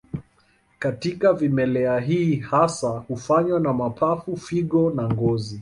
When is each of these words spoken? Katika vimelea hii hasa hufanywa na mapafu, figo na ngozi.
Katika 0.79 1.33
vimelea 1.33 1.99
hii 1.99 2.35
hasa 2.35 2.89
hufanywa 2.89 3.59
na 3.59 3.73
mapafu, 3.73 4.37
figo 4.37 4.89
na 4.91 5.09
ngozi. 5.09 5.49